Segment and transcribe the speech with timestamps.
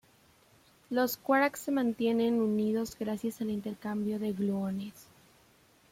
[0.89, 5.05] Los quarks se mantienen unidos gracias al intercambio de gluones.